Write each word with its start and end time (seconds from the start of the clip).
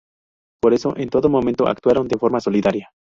Por 0.63 0.73
eso, 0.73 0.97
en 0.97 1.09
todo 1.11 1.29
momento 1.29 1.67
actuaron 1.67 2.07
de 2.07 2.17
forma 2.17 2.39
solidaria. 2.39 2.89